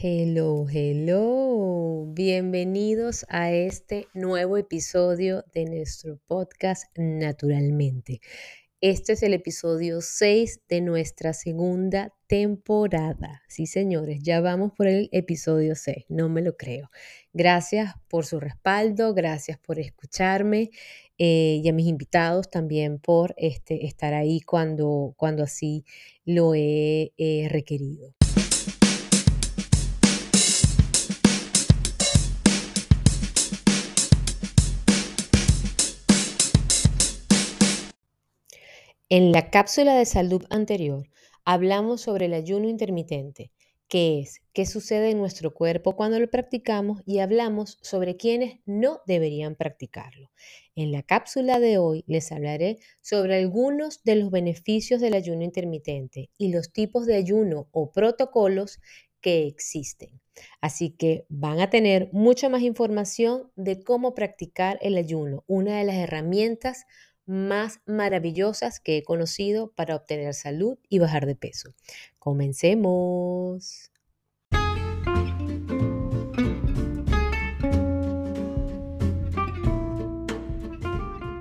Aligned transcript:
Hello, 0.00 0.64
hello. 0.70 2.06
Bienvenidos 2.06 3.26
a 3.28 3.50
este 3.50 4.06
nuevo 4.14 4.56
episodio 4.56 5.44
de 5.52 5.64
nuestro 5.64 6.20
podcast 6.28 6.84
Naturalmente. 6.96 8.20
Este 8.80 9.14
es 9.14 9.24
el 9.24 9.34
episodio 9.34 10.00
6 10.00 10.60
de 10.68 10.82
nuestra 10.82 11.32
segunda 11.32 12.14
temporada. 12.28 13.42
Sí, 13.48 13.66
señores, 13.66 14.20
ya 14.22 14.40
vamos 14.40 14.70
por 14.70 14.86
el 14.86 15.08
episodio 15.10 15.74
6, 15.74 16.04
no 16.10 16.28
me 16.28 16.42
lo 16.42 16.56
creo. 16.56 16.92
Gracias 17.32 17.96
por 18.06 18.24
su 18.24 18.38
respaldo, 18.38 19.14
gracias 19.14 19.58
por 19.58 19.80
escucharme 19.80 20.70
eh, 21.18 21.60
y 21.60 21.68
a 21.68 21.72
mis 21.72 21.88
invitados 21.88 22.48
también 22.50 23.00
por 23.00 23.34
este, 23.36 23.84
estar 23.84 24.14
ahí 24.14 24.42
cuando, 24.42 25.14
cuando 25.16 25.42
así 25.42 25.84
lo 26.24 26.54
he 26.54 27.48
requerido. 27.50 28.17
En 39.10 39.32
la 39.32 39.48
cápsula 39.48 39.94
de 39.94 40.04
salud 40.04 40.44
anterior 40.50 41.08
hablamos 41.46 42.02
sobre 42.02 42.26
el 42.26 42.34
ayuno 42.34 42.68
intermitente, 42.68 43.52
qué 43.88 44.20
es, 44.20 44.42
qué 44.52 44.66
sucede 44.66 45.12
en 45.12 45.16
nuestro 45.16 45.54
cuerpo 45.54 45.96
cuando 45.96 46.20
lo 46.20 46.28
practicamos 46.28 47.00
y 47.06 47.20
hablamos 47.20 47.78
sobre 47.80 48.18
quienes 48.18 48.60
no 48.66 49.00
deberían 49.06 49.56
practicarlo. 49.56 50.30
En 50.74 50.92
la 50.92 51.02
cápsula 51.02 51.58
de 51.58 51.78
hoy 51.78 52.04
les 52.06 52.30
hablaré 52.32 52.80
sobre 53.00 53.36
algunos 53.36 54.04
de 54.04 54.16
los 54.16 54.30
beneficios 54.30 55.00
del 55.00 55.14
ayuno 55.14 55.42
intermitente 55.42 56.28
y 56.36 56.52
los 56.52 56.70
tipos 56.70 57.06
de 57.06 57.16
ayuno 57.16 57.66
o 57.72 57.90
protocolos 57.92 58.78
que 59.22 59.46
existen. 59.46 60.20
Así 60.60 60.90
que 60.90 61.24
van 61.30 61.60
a 61.60 61.70
tener 61.70 62.10
mucha 62.12 62.50
más 62.50 62.60
información 62.60 63.50
de 63.56 63.82
cómo 63.82 64.14
practicar 64.14 64.78
el 64.82 64.98
ayuno, 64.98 65.44
una 65.46 65.78
de 65.78 65.84
las 65.84 65.96
herramientas 65.96 66.84
más 67.28 67.80
maravillosas 67.86 68.80
que 68.80 68.96
he 68.96 69.02
conocido 69.04 69.70
para 69.76 69.94
obtener 69.94 70.34
salud 70.34 70.78
y 70.88 70.98
bajar 70.98 71.26
de 71.26 71.36
peso. 71.36 71.74
Comencemos. 72.18 73.92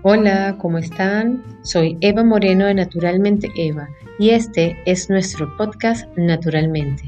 Hola, 0.03 0.57
¿cómo 0.59 0.77
están? 0.77 1.43
Soy 1.63 1.97
Eva 2.01 2.23
Moreno 2.23 2.65
de 2.65 2.73
Naturalmente 2.73 3.49
Eva 3.57 3.89
y 4.19 4.29
este 4.29 4.77
es 4.85 5.09
nuestro 5.09 5.55
podcast 5.57 6.05
Naturalmente. 6.17 7.03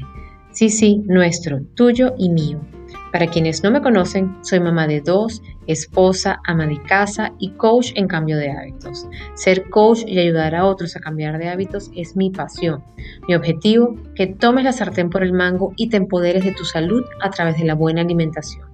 Sí, 0.52 0.68
sí, 0.68 1.02
nuestro, 1.06 1.62
tuyo 1.76 2.14
y 2.18 2.28
mío 2.28 2.60
para 3.12 3.26
quienes 3.26 3.62
no 3.62 3.70
me 3.70 3.82
conocen, 3.82 4.36
soy 4.42 4.60
mamá 4.60 4.86
de 4.86 5.00
dos, 5.00 5.42
esposa, 5.66 6.40
ama 6.44 6.66
de 6.66 6.80
casa 6.82 7.32
y 7.38 7.50
coach 7.50 7.92
en 7.94 8.06
cambio 8.06 8.36
de 8.36 8.50
hábitos. 8.50 9.06
Ser 9.34 9.68
coach 9.70 10.00
y 10.06 10.18
ayudar 10.18 10.54
a 10.54 10.64
otros 10.64 10.96
a 10.96 11.00
cambiar 11.00 11.38
de 11.38 11.48
hábitos 11.48 11.90
es 11.96 12.16
mi 12.16 12.30
pasión. 12.30 12.84
Mi 13.26 13.34
objetivo, 13.34 13.96
que 14.14 14.26
tomes 14.26 14.64
la 14.64 14.72
sartén 14.72 15.10
por 15.10 15.22
el 15.22 15.32
mango 15.32 15.72
y 15.76 15.88
te 15.88 15.96
empoderes 15.96 16.44
de 16.44 16.52
tu 16.52 16.64
salud 16.64 17.04
a 17.20 17.30
través 17.30 17.58
de 17.58 17.64
la 17.64 17.74
buena 17.74 18.02
alimentación. 18.02 18.70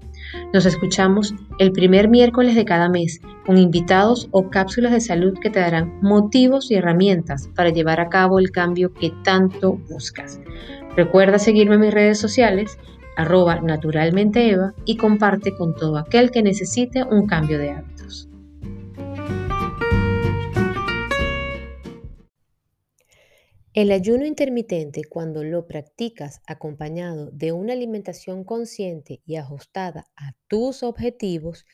Nos 0.53 0.67
escuchamos 0.67 1.35
el 1.59 1.73
primer 1.73 2.09
miércoles 2.09 2.55
de 2.55 2.65
cada 2.65 2.89
mes 2.89 3.21
con 3.47 3.59
invitados 3.59 4.29
o 4.33 4.51
cápsulas 4.51 4.93
de 4.93 5.01
salud 5.01 5.39
que 5.41 5.51
te 5.51 5.61
darán 5.61 5.99
motivos 6.03 6.71
y 6.71 6.75
herramientas 6.75 7.49
para 7.55 7.71
llevar 7.71 8.01
a 8.01 8.09
cabo 8.09 8.39
el 8.39 8.51
cambio 8.51 8.93
que 8.93 9.13
tanto 9.23 9.75
buscas. 9.89 10.41
Recuerda 10.97 11.39
seguirme 11.39 11.75
en 11.75 11.83
mis 11.83 11.95
redes 11.95 12.19
sociales 12.19 12.79
arroba 13.17 13.61
naturalmente 13.61 14.51
Eva 14.51 14.75
y 14.85 14.97
comparte 14.97 15.57
con 15.57 15.75
todo 15.75 15.99
aquel 15.99 16.31
que 16.31 16.43
necesite 16.43 17.03
un 17.03 17.27
cambio 17.27 17.59
de 17.59 17.71
hábitos. 17.71 18.29
El 23.77 23.93
ayuno 23.93 24.25
intermitente, 24.25 25.03
cuando 25.05 25.45
lo 25.45 25.67
practicas 25.67 26.41
acompañado 26.47 27.31
de 27.31 27.53
una 27.53 27.75
alimentación 27.75 28.43
consciente 28.43 29.21
y 29.27 29.37
ajustada 29.37 30.07
a 30.17 30.33
tus 30.49 30.83
objetivos, 30.83 31.67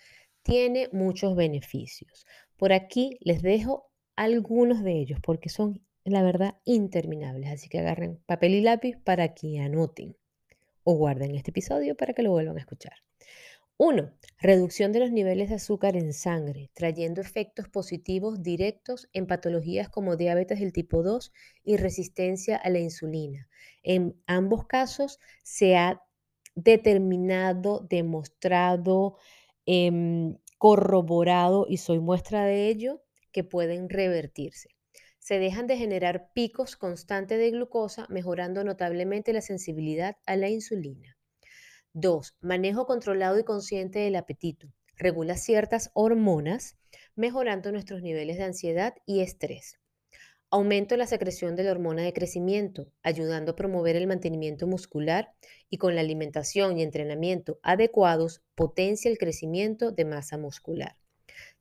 tiene 0.43 0.89
muchos 0.91 1.37
beneficios. 1.37 2.27
Por 2.57 2.73
aquí 2.73 3.19
les 3.21 3.41
dejo 3.43 3.93
algunos 4.17 4.83
de 4.83 4.99
ellos 4.99 5.21
porque 5.23 5.49
son, 5.49 5.87
la 6.03 6.23
verdad, 6.23 6.57
interminables. 6.65 7.51
Así 7.53 7.69
que 7.69 7.79
agarren 7.79 8.21
papel 8.27 8.55
y 8.55 8.63
lápiz 8.63 8.97
para 9.05 9.33
que 9.35 9.61
anoten 9.61 10.17
o 10.85 10.95
guarden 10.95 11.35
este 11.35 11.51
episodio 11.51 11.97
para 11.97 12.15
que 12.15 12.23
lo 12.23 12.31
vuelvan 12.31 12.57
a 12.57 12.61
escuchar. 12.61 12.95
1. 13.79 14.13
Reducción 14.39 14.93
de 14.93 15.01
los 15.01 15.11
niveles 15.11 15.49
de 15.49 15.57
azúcar 15.57 15.97
en 15.97 16.13
sangre, 16.13 16.71
trayendo 16.75 17.21
efectos 17.21 17.69
positivos 17.69 18.43
directos 18.43 19.09
en 19.13 19.27
patologías 19.27 19.89
como 19.89 20.17
diabetes 20.17 20.61
del 20.61 20.73
tipo 20.73 21.03
2 21.03 21.33
y 21.65 21.77
resistencia 21.79 22.57
a 22.57 22.71
la 22.71 22.79
insulina. 22.79 23.49
En 23.83 24.15
ambos 24.27 24.67
casos 24.67 25.19
se 25.43 25.77
ha 25.77 26.03
determinado, 26.55 27.85
demostrado, 27.89 29.17
em, 29.67 30.37
corroborado, 30.59 31.67
y 31.69 31.79
soy 31.79 31.99
muestra 31.99 32.45
de 32.45 32.69
ello, 32.69 33.03
que 33.33 33.43
pueden 33.43 33.89
revertirse 33.89 34.72
se 35.23 35.39
dejan 35.39 35.69
de 35.69 35.77
generar 35.77 36.33
picos 36.35 36.75
constantes 36.75 37.39
de 37.39 37.53
glucosa, 37.53 38.07
mejorando 38.09 38.65
notablemente 38.65 39.33
la 39.33 39.41
sensibilidad 39.41 40.17
a 40.27 40.35
la 40.35 40.49
insulina. 40.49 41.17
2. 41.93 42.39
Manejo 42.41 42.87
controlado 42.87 43.39
y 43.39 43.45
consciente 43.45 44.01
del 44.01 44.17
apetito. 44.17 44.73
Regula 44.97 45.37
ciertas 45.37 45.93
hormonas, 45.95 46.77
mejorando 47.15 47.71
nuestros 47.71 48.03
niveles 48.03 48.37
de 48.37 48.43
ansiedad 48.43 48.95
y 49.07 49.21
estrés. 49.21 49.79
Aumento 50.51 50.97
la 50.97 51.07
secreción 51.07 51.55
de 51.55 51.63
la 51.63 51.71
hormona 51.71 52.03
de 52.03 52.13
crecimiento, 52.13 52.91
ayudando 53.05 53.53
a 53.53 53.57
promover 53.57 53.95
el 53.95 54.09
mantenimiento 54.09 54.67
muscular 54.67 55.35
y 55.71 55.79
con 55.79 55.95
la 55.95 56.01
alimentación 56.01 56.79
y 56.79 56.83
entrenamiento 56.83 57.61
adecuados 57.63 58.43
potencia 58.57 59.09
el 59.09 59.19
crecimiento 59.19 59.93
de 59.93 60.05
masa 60.05 60.37
muscular. 60.37 60.97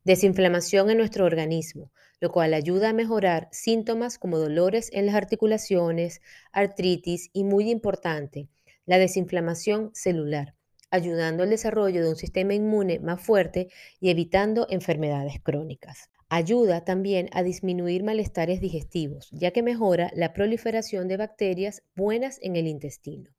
Desinflamación 0.03 0.89
en 0.89 0.97
nuestro 0.97 1.25
organismo, 1.25 1.91
lo 2.19 2.31
cual 2.31 2.55
ayuda 2.55 2.89
a 2.89 2.93
mejorar 2.93 3.49
síntomas 3.51 4.17
como 4.17 4.39
dolores 4.39 4.89
en 4.93 5.05
las 5.05 5.13
articulaciones, 5.13 6.21
artritis 6.51 7.29
y, 7.33 7.43
muy 7.43 7.69
importante, 7.69 8.49
la 8.87 8.97
desinflamación 8.97 9.91
celular, 9.93 10.55
ayudando 10.89 11.43
al 11.43 11.51
desarrollo 11.51 12.01
de 12.01 12.09
un 12.09 12.15
sistema 12.15 12.55
inmune 12.55 12.99
más 12.99 13.21
fuerte 13.21 13.69
y 13.99 14.09
evitando 14.09 14.65
enfermedades 14.71 15.35
crónicas. 15.43 16.09
Ayuda 16.29 16.83
también 16.83 17.29
a 17.31 17.43
disminuir 17.43 18.03
malestares 18.03 18.59
digestivos, 18.59 19.29
ya 19.31 19.51
que 19.51 19.61
mejora 19.61 20.09
la 20.15 20.33
proliferación 20.33 21.07
de 21.09 21.17
bacterias 21.17 21.83
buenas 21.95 22.39
en 22.41 22.55
el 22.55 22.65
intestino 22.65 23.29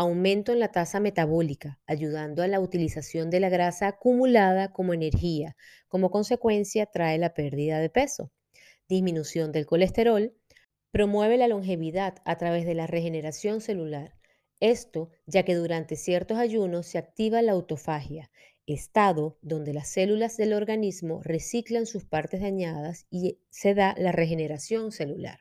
aumento 0.00 0.52
en 0.52 0.60
la 0.60 0.68
tasa 0.68 0.98
metabólica, 0.98 1.78
ayudando 1.86 2.42
a 2.42 2.48
la 2.48 2.58
utilización 2.58 3.28
de 3.28 3.38
la 3.38 3.50
grasa 3.50 3.88
acumulada 3.88 4.72
como 4.72 4.94
energía. 4.94 5.56
Como 5.88 6.10
consecuencia, 6.10 6.86
trae 6.86 7.18
la 7.18 7.34
pérdida 7.34 7.78
de 7.80 7.90
peso. 7.90 8.32
Disminución 8.88 9.52
del 9.52 9.66
colesterol. 9.66 10.34
Promueve 10.90 11.36
la 11.36 11.48
longevidad 11.48 12.14
a 12.24 12.38
través 12.38 12.64
de 12.64 12.74
la 12.74 12.86
regeneración 12.86 13.60
celular. 13.60 14.14
Esto 14.58 15.10
ya 15.26 15.42
que 15.42 15.54
durante 15.54 15.96
ciertos 15.96 16.38
ayunos 16.38 16.86
se 16.86 16.96
activa 16.96 17.42
la 17.42 17.52
autofagia, 17.52 18.30
estado 18.66 19.36
donde 19.42 19.74
las 19.74 19.88
células 19.88 20.38
del 20.38 20.54
organismo 20.54 21.20
reciclan 21.22 21.84
sus 21.84 22.06
partes 22.06 22.40
dañadas 22.40 23.06
y 23.10 23.38
se 23.50 23.74
da 23.74 23.94
la 23.98 24.12
regeneración 24.12 24.92
celular. 24.92 25.40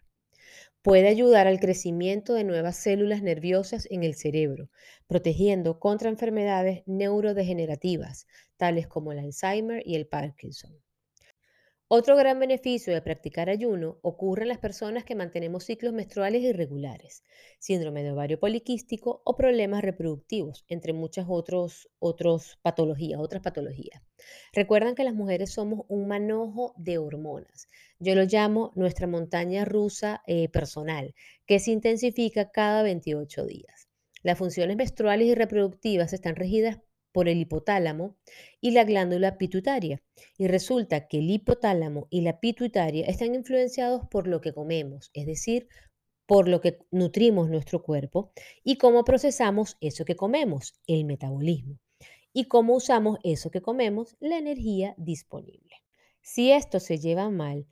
Puede 0.81 1.09
ayudar 1.09 1.45
al 1.47 1.59
crecimiento 1.59 2.33
de 2.33 2.45
nuevas 2.45 2.77
células 2.77 3.21
nerviosas 3.21 3.85
en 3.91 4.03
el 4.03 4.15
cerebro, 4.15 4.69
protegiendo 5.07 5.77
contra 5.77 6.09
enfermedades 6.09 6.83
neurodegenerativas, 6.85 8.27
tales 8.55 8.87
como 8.87 9.11
el 9.11 9.19
Alzheimer 9.19 9.83
y 9.85 9.95
el 9.95 10.07
Parkinson. 10.07 10.79
Otro 11.91 12.15
gran 12.15 12.39
beneficio 12.39 12.93
de 12.93 13.01
practicar 13.01 13.49
ayuno 13.49 13.97
ocurre 14.03 14.43
en 14.43 14.49
las 14.49 14.59
personas 14.59 15.03
que 15.05 15.15
mantenemos 15.15 15.63
ciclos 15.63 15.91
menstruales 15.91 16.43
irregulares, 16.43 17.23
síndrome 17.57 18.03
de 18.03 18.11
ovario 18.11 18.39
poliquístico 18.39 19.23
o 19.25 19.35
problemas 19.35 19.81
reproductivos, 19.81 20.65
entre 20.67 20.93
muchas 20.93 21.25
otros, 21.27 21.89
otros 21.97 22.59
patologías, 22.61 23.19
otras 23.19 23.41
patologías. 23.41 24.03
Recuerdan 24.53 24.93
que 24.93 25.03
las 25.03 25.15
mujeres 25.15 25.51
somos 25.51 25.87
un 25.87 26.07
manojo 26.07 26.75
de 26.77 26.99
hormonas. 26.99 27.67
Yo 27.97 28.13
lo 28.13 28.25
llamo 28.25 28.71
nuestra 28.75 29.07
montaña 29.07 29.65
rusa 29.65 30.21
eh, 30.27 30.47
personal, 30.47 31.15
que 31.47 31.57
se 31.57 31.71
intensifica 31.71 32.51
cada 32.51 32.83
28 32.83 33.47
días. 33.47 33.89
Las 34.21 34.37
funciones 34.37 34.77
menstruales 34.77 35.27
y 35.27 35.33
reproductivas 35.33 36.13
están 36.13 36.35
regidas 36.35 36.77
por 37.11 37.27
el 37.27 37.39
hipotálamo 37.39 38.17
y 38.61 38.71
la 38.71 38.83
glándula 38.83 39.37
pituitaria. 39.37 40.01
Y 40.37 40.47
resulta 40.47 41.07
que 41.07 41.19
el 41.19 41.29
hipotálamo 41.29 42.07
y 42.09 42.21
la 42.21 42.39
pituitaria 42.39 43.05
están 43.05 43.35
influenciados 43.35 44.07
por 44.09 44.27
lo 44.27 44.41
que 44.41 44.53
comemos, 44.53 45.09
es 45.13 45.25
decir, 45.25 45.67
por 46.25 46.47
lo 46.47 46.61
que 46.61 46.79
nutrimos 46.91 47.49
nuestro 47.49 47.81
cuerpo 47.81 48.31
y 48.63 48.77
cómo 48.77 49.03
procesamos 49.03 49.77
eso 49.81 50.05
que 50.05 50.15
comemos, 50.15 50.79
el 50.85 51.05
metabolismo, 51.05 51.79
y 52.33 52.45
cómo 52.45 52.75
usamos 52.75 53.17
eso 53.23 53.49
que 53.49 53.61
comemos, 53.61 54.15
la 54.19 54.37
energía 54.37 54.93
disponible. 54.97 55.75
Si 56.21 56.51
esto 56.51 56.79
se 56.79 56.99
lleva 56.99 57.31
mal, 57.31 57.65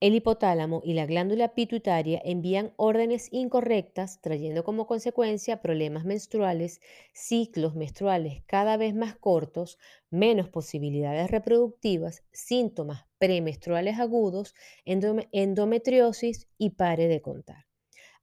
el 0.00 0.14
hipotálamo 0.14 0.80
y 0.84 0.94
la 0.94 1.06
glándula 1.06 1.54
pituitaria 1.54 2.20
envían 2.24 2.72
órdenes 2.76 3.28
incorrectas, 3.32 4.20
trayendo 4.20 4.64
como 4.64 4.86
consecuencia 4.86 5.60
problemas 5.60 6.04
menstruales, 6.04 6.80
ciclos 7.12 7.74
menstruales 7.74 8.42
cada 8.46 8.76
vez 8.76 8.94
más 8.94 9.16
cortos, 9.16 9.78
menos 10.10 10.48
posibilidades 10.48 11.30
reproductivas, 11.30 12.24
síntomas 12.32 13.06
premenstruales 13.18 13.98
agudos, 13.98 14.54
endometriosis 14.84 16.48
y 16.58 16.70
pare 16.70 17.08
de 17.08 17.20
contar. 17.20 17.67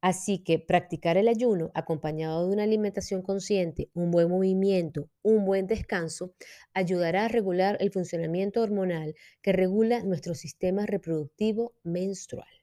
Así 0.05 0.37
que 0.37 0.59
practicar 0.59 1.17
el 1.17 1.27
ayuno 1.27 1.71
acompañado 1.73 2.45
de 2.45 2.53
una 2.53 2.61
alimentación 2.61 3.23
consciente, 3.23 3.89
un 3.95 4.11
buen 4.11 4.29
movimiento, 4.29 5.09
un 5.23 5.45
buen 5.45 5.65
descanso, 5.65 6.35
ayudará 6.75 7.25
a 7.25 7.27
regular 7.27 7.75
el 7.79 7.89
funcionamiento 7.89 8.61
hormonal 8.61 9.15
que 9.41 9.51
regula 9.51 10.03
nuestro 10.03 10.35
sistema 10.35 10.85
reproductivo 10.85 11.73
menstrual. 11.81 12.53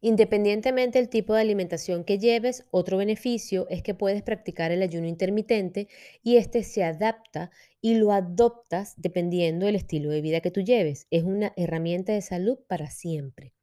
Independientemente 0.00 0.98
del 0.98 1.08
tipo 1.08 1.32
de 1.32 1.42
alimentación 1.42 2.02
que 2.02 2.18
lleves, 2.18 2.64
otro 2.72 2.96
beneficio 2.96 3.68
es 3.68 3.84
que 3.84 3.94
puedes 3.94 4.24
practicar 4.24 4.72
el 4.72 4.82
ayuno 4.82 5.06
intermitente 5.06 5.86
y 6.24 6.38
este 6.38 6.64
se 6.64 6.82
adapta 6.82 7.52
y 7.80 7.94
lo 7.94 8.10
adoptas 8.10 8.94
dependiendo 8.96 9.66
del 9.66 9.76
estilo 9.76 10.10
de 10.10 10.22
vida 10.22 10.40
que 10.40 10.50
tú 10.50 10.62
lleves. 10.62 11.06
Es 11.12 11.22
una 11.22 11.52
herramienta 11.54 12.14
de 12.14 12.22
salud 12.22 12.58
para 12.66 12.90
siempre 12.90 13.54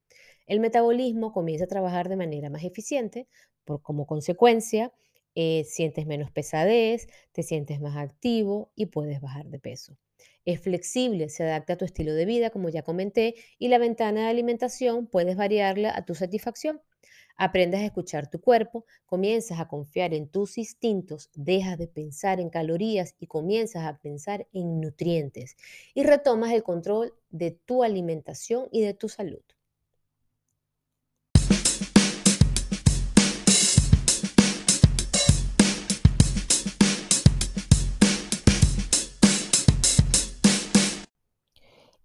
el 0.47 0.59
metabolismo 0.59 1.31
comienza 1.31 1.65
a 1.65 1.67
trabajar 1.67 2.09
de 2.09 2.15
manera 2.15 2.49
más 2.49 2.63
eficiente, 2.63 3.27
por, 3.63 3.81
como 3.81 4.05
consecuencia, 4.05 4.91
eh, 5.35 5.65
sientes 5.65 6.05
menos 6.05 6.31
pesadez, 6.31 7.07
te 7.33 7.43
sientes 7.43 7.81
más 7.81 7.97
activo 7.97 8.71
y 8.75 8.85
puedes 8.85 9.19
bajar 9.19 9.47
de 9.47 9.59
peso. 9.59 9.97
Es 10.45 10.61
flexible, 10.61 11.27
se 11.29 11.43
adapta 11.43 11.73
a 11.73 11.77
tu 11.77 11.85
estilo 11.85 12.13
de 12.13 12.25
vida, 12.25 12.51
como 12.51 12.69
ya 12.69 12.83
comenté, 12.83 13.35
y 13.59 13.67
la 13.67 13.77
ventana 13.77 14.21
de 14.21 14.27
alimentación 14.27 15.07
puedes 15.07 15.35
variarla 15.35 15.95
a 15.95 16.05
tu 16.05 16.15
satisfacción. 16.15 16.81
Aprendes 17.37 17.81
a 17.81 17.85
escuchar 17.85 18.29
tu 18.29 18.39
cuerpo, 18.39 18.85
comienzas 19.05 19.59
a 19.59 19.67
confiar 19.67 20.13
en 20.13 20.29
tus 20.29 20.57
instintos, 20.57 21.29
dejas 21.33 21.77
de 21.77 21.87
pensar 21.87 22.39
en 22.39 22.49
calorías 22.49 23.15
y 23.19 23.27
comienzas 23.27 23.83
a 23.83 23.97
pensar 23.97 24.47
en 24.53 24.79
nutrientes 24.79 25.57
y 25.93 26.03
retomas 26.03 26.53
el 26.53 26.63
control 26.63 27.13
de 27.29 27.51
tu 27.51 27.83
alimentación 27.83 28.69
y 28.71 28.81
de 28.81 28.93
tu 28.93 29.09
salud. 29.09 29.43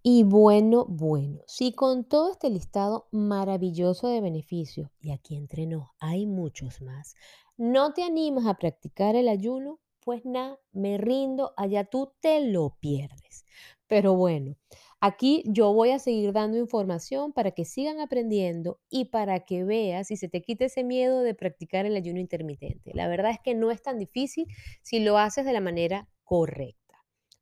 Y 0.03 0.23
bueno, 0.25 0.87
bueno, 0.89 1.41
si 1.47 1.73
con 1.73 2.05
todo 2.05 2.33
este 2.33 2.49
listado 2.51 3.09
maravilloso 3.13 4.09
de 4.09 4.21
beneficios, 4.21 4.89
y 5.01 5.11
aquí 5.11 5.37
entre 5.37 5.67
nos 5.67 5.89
hay 5.99 6.27
muchos 6.27 6.81
más, 6.81 7.15
no 7.59 7.93
te 7.93 8.03
animas 8.03 8.47
a 8.47 8.55
practicar 8.55 9.15
el 9.17 9.29
ayuno, 9.29 9.79
pues 10.03 10.25
nada, 10.25 10.59
me 10.73 10.97
rindo, 10.97 11.53
allá 11.57 11.85
tú 11.85 12.15
te 12.21 12.41
lo 12.51 12.77
pierdes. 12.81 13.45
Pero 13.87 14.15
bueno, 14.15 14.57
aquí 15.01 15.43
yo 15.47 15.75
voy 15.75 15.91
a 15.91 15.99
seguir 15.99 16.33
dando 16.33 16.57
información 16.57 17.33
para 17.35 17.51
que 17.51 17.67
sigan 17.67 18.01
aprendiendo 18.01 18.81
y 18.89 19.07
para 19.07 19.41
que 19.41 19.65
veas 19.65 20.11
y 20.11 20.17
se 20.17 20.29
te 20.29 20.41
quite 20.41 20.67
ese 20.67 20.85
miedo 20.85 21.21
de 21.21 21.35
practicar 21.35 21.85
el 21.85 21.97
ayuno 21.97 22.21
intermitente. 22.21 22.93
La 22.95 23.09
verdad 23.09 23.33
es 23.33 23.39
que 23.45 23.55
no 23.55 23.71
es 23.71 23.83
tan 23.83 23.99
difícil 23.99 24.47
si 24.83 25.01
lo 25.01 25.19
haces 25.19 25.45
de 25.45 25.53
la 25.53 25.61
manera 25.61 26.09
correcta. 26.25 26.80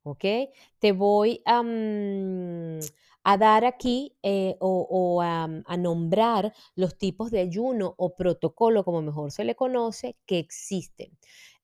¿Ok? 0.09 0.25
Te 0.79 0.91
voy 0.91 1.41
a, 1.45 1.63
mm, 1.63 2.79
dar 3.39 3.63
aquí 3.65 4.15
eh, 4.23 4.55
o, 4.59 5.21
mm, 5.21 5.63
a, 5.65 5.77
nombrar 5.77 6.53
los 6.75 6.97
tipos 6.97 7.31
de 7.31 7.39
ayuno 7.39 7.93
o 7.97 8.15
protocolo, 8.15 8.83
como 8.83 9.01
mejor 9.01 9.31
se 9.31 9.43
le 9.43 9.55
conoce, 9.55 10.17
que 10.25 10.39
existen. 10.39 11.11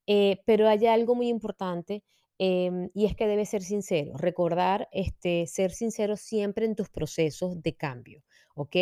Eh, 0.08 0.42
pero 0.46 0.68
hay 0.70 0.86
algo 0.86 1.16
muy 1.16 1.30
importante 1.30 2.04
em, 2.38 2.90
y 2.94 3.06
es 3.06 3.16
que 3.16 3.28
debes 3.28 3.50
ser 3.50 3.64
sincero, 3.64 4.18
recordar 4.18 4.88
este, 4.92 5.48
ser 5.48 5.72
sincero 5.72 6.18
siempre 6.18 6.66
en 6.66 6.76
tus 6.76 6.90
procesos 6.90 7.62
de 7.64 7.76
cambio. 7.76 8.24
¿ok? 8.56 8.76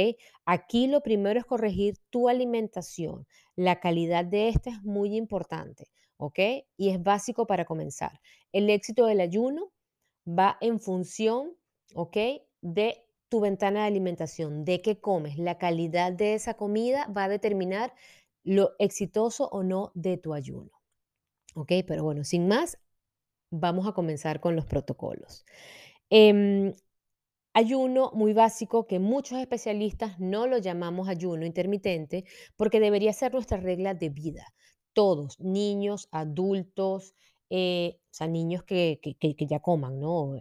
Aquí 0.45 0.87
lo 0.87 1.01
primero 1.01 1.39
es 1.39 1.45
corregir 1.45 1.97
tu 2.09 2.29
alimentación. 2.29 3.27
La 3.55 3.79
calidad 3.79 4.25
de 4.25 4.49
esta 4.49 4.69
es 4.69 4.83
muy 4.83 5.15
importante. 5.15 5.89
¿Ok? 6.23 6.39
Y 6.77 6.89
es 6.89 7.03
básico 7.03 7.45
para 7.47 7.65
comenzar. 7.65 8.21
El 8.53 8.69
éxito 8.69 9.05
del 9.05 9.19
ayuno 9.19 9.71
va 10.27 10.57
en 10.61 10.79
función, 10.79 11.53
¿ok? 11.95 12.17
De 12.61 13.05
tu 13.27 13.41
ventana 13.41 13.81
de 13.81 13.87
alimentación, 13.87 14.63
de 14.63 14.81
qué 14.81 15.01
comes. 15.01 15.37
La 15.37 15.57
calidad 15.57 16.13
de 16.13 16.35
esa 16.35 16.53
comida 16.53 17.07
va 17.07 17.25
a 17.25 17.29
determinar 17.29 17.93
lo 18.43 18.71
exitoso 18.79 19.49
o 19.51 19.63
no 19.63 19.91
de 19.95 20.17
tu 20.17 20.33
ayuno. 20.33 20.71
¿Ok? 21.55 21.71
Pero 21.87 22.03
bueno, 22.03 22.23
sin 22.23 22.47
más, 22.47 22.77
vamos 23.51 23.87
a 23.87 23.93
comenzar 23.93 24.39
con 24.39 24.55
los 24.55 24.65
protocolos. 24.65 25.45
Em, 26.09 26.73
ayuno 27.53 28.11
muy 28.13 28.33
básico 28.33 28.87
que 28.87 28.99
muchos 28.99 29.39
especialistas 29.39 30.19
no 30.19 30.47
lo 30.47 30.57
llamamos 30.57 31.09
ayuno 31.09 31.45
intermitente 31.45 32.25
porque 32.55 32.79
debería 32.79 33.13
ser 33.13 33.33
nuestra 33.33 33.57
regla 33.57 33.93
de 33.93 34.09
vida 34.09 34.53
todos, 34.93 35.39
niños, 35.39 36.07
adultos, 36.11 37.13
eh, 37.49 37.97
o 37.99 38.13
sea, 38.13 38.27
niños 38.27 38.63
que, 38.63 38.99
ya 39.47 39.59
coman, 39.59 39.99
¿no? 39.99 40.35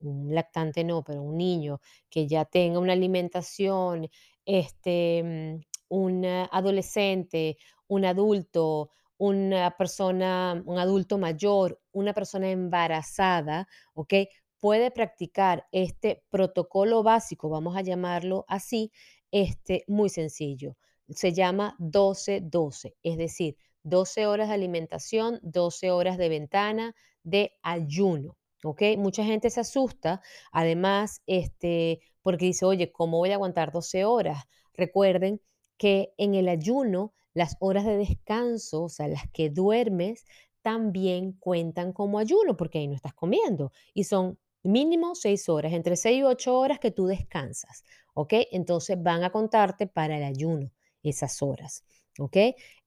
Un, 0.00 0.34
lactante 0.34 0.84
no, 0.84 1.04
pero 1.04 1.22
un 1.22 1.36
niño 1.36 1.80
que 2.10 2.26
ya 2.26 2.44
tenga 2.44 2.78
una 2.80 2.94
alimentación, 2.94 4.08
este, 4.44 5.22
mm, 5.22 5.60
un 5.90 6.24
adolescente, 6.24 7.58
un 7.86 8.04
adulto, 8.04 8.90
una 9.18 9.76
persona, 9.76 10.62
un 10.66 10.78
adulto 10.78 11.18
mayor, 11.18 11.80
una 11.92 12.12
persona 12.14 12.50
embarazada, 12.50 13.68
¿ok? 13.94 14.14
Puede 14.60 14.90
practicar 14.90 15.66
este 15.72 16.24
protocolo 16.30 17.02
básico, 17.02 17.48
vamos 17.48 17.76
a 17.76 17.82
llamarlo 17.82 18.44
así, 18.48 18.92
este, 19.30 19.84
muy 19.88 20.08
sencillo. 20.08 20.76
Se 21.08 21.32
llama 21.32 21.76
12-12, 21.78 22.96
es 23.02 23.16
decir, 23.16 23.56
12 23.82 24.26
horas 24.26 24.48
de 24.48 24.54
alimentación, 24.54 25.40
12 25.42 25.90
horas 25.90 26.18
de 26.18 26.28
ventana 26.28 26.94
de 27.22 27.52
ayuno. 27.62 28.36
¿Ok? 28.64 28.82
Mucha 28.96 29.24
gente 29.24 29.50
se 29.50 29.60
asusta, 29.60 30.20
además, 30.50 31.22
este, 31.26 32.00
porque 32.22 32.46
dice, 32.46 32.64
oye, 32.64 32.90
¿cómo 32.90 33.18
voy 33.18 33.30
a 33.30 33.34
aguantar 33.34 33.70
12 33.70 34.04
horas? 34.04 34.44
Recuerden 34.74 35.40
que 35.76 36.12
en 36.18 36.34
el 36.34 36.48
ayuno, 36.48 37.14
las 37.34 37.56
horas 37.60 37.84
de 37.84 37.96
descanso, 37.96 38.84
o 38.84 38.88
sea, 38.88 39.06
las 39.06 39.30
que 39.30 39.48
duermes, 39.48 40.24
también 40.62 41.32
cuentan 41.32 41.92
como 41.92 42.18
ayuno, 42.18 42.56
porque 42.56 42.78
ahí 42.78 42.88
no 42.88 42.96
estás 42.96 43.14
comiendo. 43.14 43.72
Y 43.94 44.04
son 44.04 44.38
mínimo 44.62 45.14
6 45.14 45.48
horas, 45.48 45.72
entre 45.72 45.96
6 45.96 46.18
y 46.18 46.22
8 46.24 46.58
horas 46.58 46.78
que 46.78 46.90
tú 46.90 47.06
descansas. 47.06 47.84
¿Ok? 48.14 48.34
Entonces 48.50 49.00
van 49.00 49.22
a 49.22 49.30
contarte 49.30 49.86
para 49.86 50.18
el 50.18 50.24
ayuno 50.24 50.72
esas 51.02 51.42
horas. 51.42 51.84
¿Ok? 52.18 52.36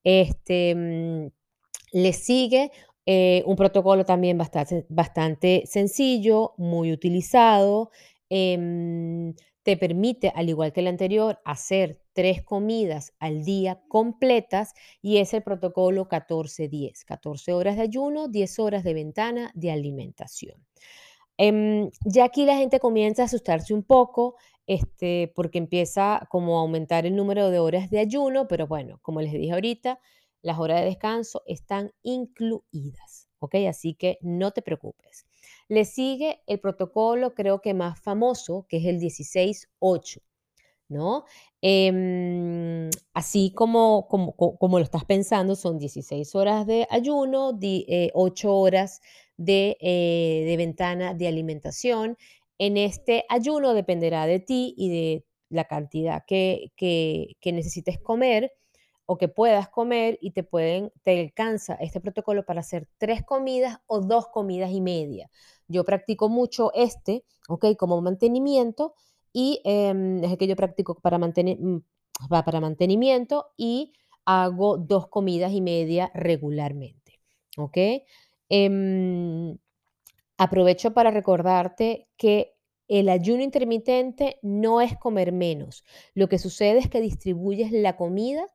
Este, 0.03 1.31
le 1.91 2.13
sigue 2.13 2.71
eh, 3.05 3.43
un 3.45 3.55
protocolo 3.55 4.05
también 4.05 4.38
bastante, 4.38 4.85
bastante 4.89 5.63
sencillo, 5.65 6.53
muy 6.57 6.91
utilizado. 6.91 7.91
Em, 8.29 9.33
te 9.63 9.77
permite, 9.77 10.31
al 10.33 10.50
igual 10.50 10.73
que 10.73 10.79
el 10.79 10.88
anterior, 10.88 11.39
hacer 11.45 12.01
tres 12.13 12.43
comidas 12.43 13.13
al 13.19 13.43
día 13.43 13.81
completas 13.88 14.73
y 15.01 15.17
es 15.17 15.33
el 15.33 15.43
protocolo 15.43 16.07
14-10. 16.07 17.05
14 17.05 17.53
horas 17.53 17.75
de 17.77 17.83
ayuno, 17.83 18.27
10 18.27 18.59
horas 18.59 18.83
de 18.83 18.93
ventana 18.93 19.51
de 19.55 19.71
alimentación. 19.71 20.55
Em, 21.38 21.89
ya 22.05 22.25
aquí 22.25 22.45
la 22.45 22.57
gente 22.57 22.79
comienza 22.79 23.23
a 23.23 23.25
asustarse 23.25 23.73
un 23.73 23.83
poco 23.83 24.35
este, 24.67 25.31
porque 25.35 25.57
empieza 25.57 26.27
como 26.29 26.57
a 26.57 26.61
aumentar 26.61 27.05
el 27.05 27.15
número 27.15 27.49
de 27.49 27.59
horas 27.59 27.89
de 27.89 27.99
ayuno, 27.99 28.47
pero 28.47 28.67
bueno, 28.67 28.99
como 29.01 29.21
les 29.21 29.33
dije 29.33 29.51
ahorita, 29.51 29.99
las 30.41 30.59
horas 30.59 30.79
de 30.79 30.85
descanso 30.85 31.43
están 31.45 31.91
incluidas, 32.03 33.27
¿ok? 33.39 33.55
Así 33.69 33.93
que 33.93 34.17
no 34.21 34.51
te 34.51 34.61
preocupes. 34.61 35.25
Le 35.67 35.85
sigue 35.85 36.41
el 36.47 36.59
protocolo, 36.59 37.33
creo 37.33 37.61
que 37.61 37.73
más 37.73 37.99
famoso, 38.01 38.65
que 38.67 38.77
es 38.77 38.85
el 38.85 38.99
16-8, 38.99 40.21
¿no? 40.89 41.25
Em, 41.61 42.89
así 43.13 43.53
como, 43.55 44.07
como, 44.07 44.35
como, 44.35 44.79
lo 44.79 44.83
estás 44.83 45.05
pensando, 45.05 45.55
son 45.55 45.77
16 45.77 46.35
horas 46.35 46.65
de 46.65 46.87
ayuno, 46.89 47.49
8 47.49 47.57
eh, 47.57 48.51
horas 48.51 49.01
de, 49.37 49.77
eh, 49.79 50.43
de 50.45 50.57
ventana 50.57 51.13
de 51.13 51.27
alimentación 51.27 52.17
en 52.61 52.77
este 52.77 53.25
ayuno 53.27 53.73
dependerá 53.73 54.27
de 54.27 54.39
ti 54.39 54.75
y 54.77 54.89
de 54.89 55.25
la 55.49 55.65
cantidad 55.65 56.23
que, 56.27 56.71
necesites 57.43 57.99
comer, 57.99 58.53
o 59.07 59.17
que 59.17 59.27
puedas 59.27 59.67
comer 59.67 60.19
y 60.21 60.29
te 60.31 60.43
pueden, 60.43 60.91
te 61.01 61.19
alcanza 61.19 61.73
este 61.81 61.99
protocolo 61.99 62.45
para 62.45 62.59
hacer 62.59 62.87
tres 62.99 63.23
comidas 63.25 63.79
o 63.87 63.99
dos 63.99 64.27
comidas 64.27 64.69
y 64.71 64.79
media. 64.79 65.31
Yo 65.67 65.83
practico 65.83 66.29
mucho 66.29 66.71
este, 66.75 67.25
¿ok? 67.49 67.75
Como 67.77 67.99
mantenimiento 67.99 68.93
y 69.33 69.59
em, 69.65 70.23
es 70.23 70.31
el 70.31 70.37
que 70.37 70.47
yo 70.47 70.55
practico 70.55 70.93
para, 71.01 71.17
mantener, 71.17 71.57
mm, 71.59 71.81
para 72.29 72.61
mantenimiento 72.61 73.47
y 73.57 73.91
hago 74.23 74.77
dos 74.77 75.07
comidas 75.07 75.51
y 75.51 75.61
media 75.61 76.11
regularmente, 76.13 77.19
¿ok? 77.57 77.77
Em, 78.49 79.57
aprovecho 80.41 80.91
para 80.91 81.12
recordarte 81.12 82.07
que 82.17 82.55
el 82.88 83.10
ayuno 83.10 83.43
intermitente 83.43 84.39
no 84.41 84.81
es 84.81 84.98
comer 84.98 85.31
menos. 85.31 85.86
Lo 86.15 86.29
que 86.29 86.39
sucede 86.39 86.79
es 86.79 86.89
que 86.89 87.00
distribuyes 87.00 87.71
la 87.71 87.95
comida, 87.95 88.48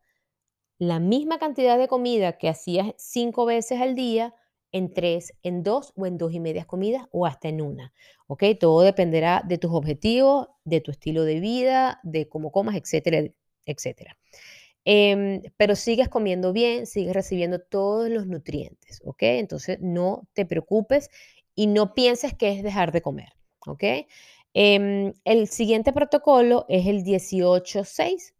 la 0.78 0.98
misma 0.98 1.38
cantidad 1.38 1.78
de 1.78 1.86
comida 1.86 2.38
que 2.38 2.48
hacías 2.48 2.92
cinco 2.98 3.46
veces 3.46 3.80
al 3.80 3.94
día, 3.94 4.34
en 4.72 4.92
tres, 4.92 5.32
en 5.44 5.62
dos 5.62 5.92
o 5.94 6.06
en 6.06 6.18
dos 6.18 6.32
y 6.32 6.40
medias 6.40 6.66
comidas 6.66 7.04
o 7.12 7.24
hasta 7.24 7.48
en 7.48 7.60
una. 7.60 7.92
¿Ok? 8.26 8.42
Todo 8.58 8.80
dependerá 8.80 9.44
de 9.46 9.56
tus 9.56 9.70
objetivos, 9.72 10.48
de 10.64 10.80
tu 10.80 10.90
estilo 10.90 11.22
de 11.22 11.38
vida, 11.38 12.00
de 12.02 12.28
cómo 12.28 12.50
comas, 12.50 12.74
etcétera, 12.74 13.30
etcétera. 13.64 14.18
Em, 14.88 15.42
pero 15.56 15.74
sigues 15.74 16.08
comiendo 16.08 16.52
bien, 16.52 16.86
sigues 16.86 17.12
recibiendo 17.12 17.58
todos 17.58 18.08
los 18.08 18.28
nutrientes, 18.28 19.00
¿ok? 19.04 19.22
Entonces 19.22 19.78
no 19.80 20.28
te 20.32 20.46
preocupes 20.46 21.10
y 21.56 21.66
no 21.66 21.94
pienses 21.94 22.34
que 22.34 22.52
es 22.52 22.62
dejar 22.62 22.92
de 22.92 23.02
comer. 23.02 23.32
¿ok? 23.66 23.82
Em, 24.54 25.12
el 25.24 25.48
siguiente 25.48 25.92
protocolo 25.92 26.64
es 26.68 26.86
el 26.86 27.02
18-6, 27.02 28.34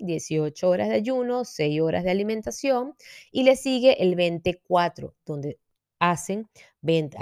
18 0.00 0.68
horas 0.68 0.88
de 0.88 0.96
ayuno, 0.96 1.44
6 1.44 1.80
horas 1.80 2.04
de 2.04 2.10
alimentación, 2.10 2.94
y 3.30 3.44
le 3.44 3.56
sigue 3.56 4.02
el 4.02 4.16
24, 4.16 5.14
donde 5.24 5.58
hacen 5.98 6.48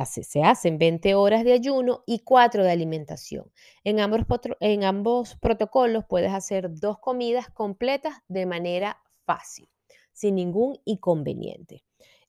se 0.05 0.43
hacen 0.43 0.79
20 0.79 1.15
horas 1.15 1.45
de 1.45 1.53
ayuno 1.53 2.03
y 2.07 2.19
4 2.19 2.65
de 2.65 2.71
alimentación. 2.71 3.51
En 3.83 4.01
ambos, 4.01 4.21
en 4.61 4.85
ambos 4.85 5.37
protocolos 5.37 6.05
puedes 6.07 6.33
hacer 6.33 6.69
dos 6.71 6.99
comidas 6.99 7.49
completas 7.49 8.15
de 8.29 8.47
manera 8.47 8.99
fácil, 9.25 9.69
sin 10.13 10.35
ningún 10.35 10.79
inconveniente. 10.85 11.83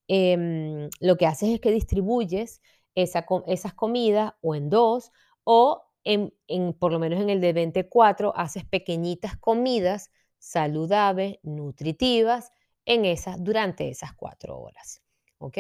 Em, 0.08 0.90
lo 1.02 1.18
que 1.18 1.26
haces 1.26 1.50
es 1.50 1.60
que 1.60 1.72
distribuyes 1.72 2.62
esas 2.96 3.74
comidas 3.76 4.34
o 4.42 4.56
en 4.56 4.70
dos 4.70 5.12
o 5.44 5.86
en, 6.06 6.34
por 6.80 6.92
lo 6.92 7.00
menos 7.00 7.20
en 7.20 7.30
el 7.30 7.42
de 7.42 7.54
24 7.54 8.34
haces 8.38 8.64
pequeñitas 8.64 9.38
comidas 9.38 10.12
saludables, 10.38 11.40
nutritivas 11.44 12.52
en 12.86 13.06
esas, 13.06 13.44
durante 13.44 13.90
esas 13.90 14.14
cuatro 14.14 14.60
horas. 14.60 15.02
¿Ok? 15.40 15.58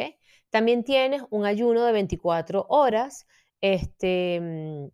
También 0.49 0.83
tienes 0.83 1.23
un 1.31 1.45
ayuno 1.45 1.83
de 1.83 1.91
24 1.91 2.65
horas 2.69 3.27
este, 3.59 4.39
mm, 4.39 4.87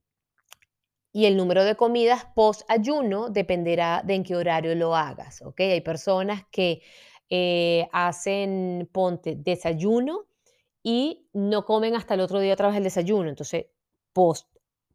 y 1.14 1.26
el 1.26 1.36
número 1.36 1.66
de 1.66 1.76
comidas 1.76 2.26
post 2.34 2.62
ayuno 2.70 3.30
dependerá 3.30 4.02
de 4.04 4.16
en 4.16 4.24
qué 4.24 4.36
horario 4.36 4.74
lo 4.76 4.96
hagas. 4.96 5.42
¿Ok? 5.42 5.60
Hay 5.60 5.82
personas 5.82 6.46
que 6.52 6.82
eh, 7.30 7.88
hacen, 7.92 8.90
ponte, 8.92 9.36
desayuno 9.36 10.31
y 10.84 11.28
no 11.34 11.66
comen 11.66 11.96
hasta 11.96 12.14
el 12.14 12.22
otro 12.22 12.40
día 12.40 12.54
otra 12.54 12.68
vez 12.68 12.78
el 12.78 12.84
desayuno. 12.84 13.30
Entonces, 13.30 13.68
post, 14.14 14.48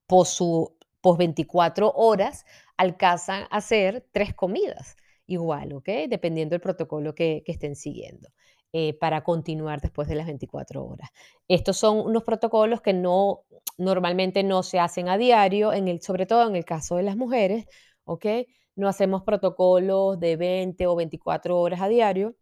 post, 0.07 0.33
su, 0.33 0.77
post 1.01 1.19
24 1.19 1.93
horas 1.93 2.45
alcanzan 2.77 3.45
a 3.45 3.57
hacer 3.57 4.07
tres 4.13 4.35
comidas 4.35 4.97
igual, 5.27 5.73
¿ok? 5.73 5.89
Dependiendo 6.09 6.55
del 6.55 6.61
protocolo 6.61 7.15
que, 7.15 7.43
estén 7.47 7.77
siguiendo. 7.77 8.31
Eh, 8.73 8.95
para 8.95 9.23
continuar 9.23 9.81
después 9.81 10.07
de 10.09 10.17
las 10.17 10.27
24 10.27 10.85
horas. 10.85 11.09
Estos 11.49 11.79
son 11.79 11.99
unos 11.99 12.25
protocolos 12.25 12.83
que 12.83 12.93
no 12.93 13.45
normalmente 13.79 14.43
no 14.43 14.63
se 14.63 14.79
hacen 14.81 15.09
a 15.09 15.17
diario, 15.17 15.73
en 15.73 15.89
el, 15.89 16.03
sobre 16.03 16.27
todo 16.27 16.47
en 16.49 16.57
el 16.57 16.65
caso 16.65 16.97
de 16.97 17.03
las 17.03 17.17
mujeres, 17.17 17.67
¿ok? 18.05 18.27
No 18.75 18.89
hacemos 18.89 19.23
protocolos 19.23 20.19
de 20.21 20.37
20 20.37 20.87
o 20.89 20.97
24 20.97 21.59
horas 21.59 21.81
a 21.81 21.89
diario, 21.89 22.35